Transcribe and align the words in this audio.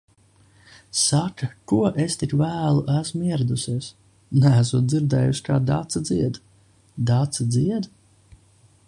Saka, 0.99 1.49
ko 1.71 1.81
es 2.05 2.15
tik 2.21 2.33
vēlu 2.39 2.81
esmu 3.01 3.27
ieradusies. 3.35 3.91
Neesot 4.45 4.89
dzirdējusi 4.95 5.47
kā 5.51 5.61
Dace 5.71 6.05
dzied. 6.09 6.41
Dace 7.11 7.49
dzied? 7.57 7.89